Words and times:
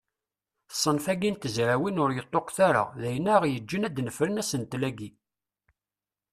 Ṣṣenf-agi 0.75 1.29
n 1.31 1.35
tezrawin 1.37 2.01
ur 2.03 2.09
yeṭṭuqet 2.13 2.57
ara, 2.67 2.83
d 2.99 3.01
ayen 3.07 3.31
aɣ-yeǧǧen 3.35 3.85
ad 3.87 3.93
d-nefren 3.95 4.41
asentel-agi. 4.41 5.09